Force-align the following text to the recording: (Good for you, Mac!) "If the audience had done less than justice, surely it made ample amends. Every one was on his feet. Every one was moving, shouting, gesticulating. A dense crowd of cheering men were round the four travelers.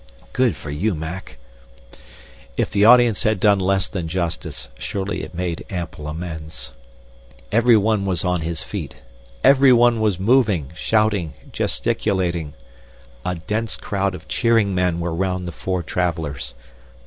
(Good 0.33 0.55
for 0.55 0.71
you, 0.71 0.95
Mac!) 0.95 1.37
"If 2.57 2.71
the 2.71 2.85
audience 2.85 3.21
had 3.21 3.39
done 3.39 3.59
less 3.59 3.87
than 3.87 4.07
justice, 4.07 4.69
surely 4.79 5.21
it 5.21 5.35
made 5.35 5.63
ample 5.69 6.07
amends. 6.07 6.73
Every 7.51 7.77
one 7.77 8.03
was 8.03 8.25
on 8.25 8.41
his 8.41 8.63
feet. 8.63 8.95
Every 9.43 9.71
one 9.71 9.99
was 10.01 10.17
moving, 10.19 10.71
shouting, 10.73 11.33
gesticulating. 11.51 12.55
A 13.23 13.35
dense 13.35 13.77
crowd 13.77 14.15
of 14.15 14.27
cheering 14.27 14.73
men 14.73 14.99
were 14.99 15.13
round 15.13 15.47
the 15.47 15.51
four 15.51 15.83
travelers. 15.83 16.55